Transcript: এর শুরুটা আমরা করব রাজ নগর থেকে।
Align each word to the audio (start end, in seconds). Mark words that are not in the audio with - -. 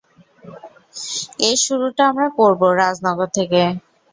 এর 1.41 1.57
শুরুটা 1.65 2.03
আমরা 2.11 2.27
করব 2.37 2.61
রাজ 2.79 2.97
নগর 3.05 3.29
থেকে। 3.37 3.61